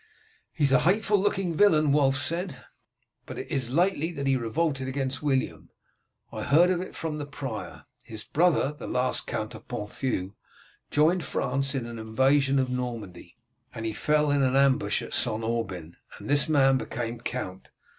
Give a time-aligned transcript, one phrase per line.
[0.51, 2.65] "He is a hateful looking villain," Wulf said.
[3.27, 5.69] "It is but lately that he revolted against William.
[6.31, 7.85] I heard of it from the prior.
[8.01, 10.33] His brother, the last Count of Ponthieu,
[10.89, 13.37] joined France in an invasion of Normandy.
[13.79, 15.43] He fell in an ambush at St.
[15.43, 17.67] Aubin, and this man became count.